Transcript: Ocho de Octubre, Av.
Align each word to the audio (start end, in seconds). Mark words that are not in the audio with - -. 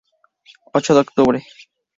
Ocho 0.73 0.95
de 0.95 1.01
Octubre, 1.01 1.37
Av. 1.37 1.45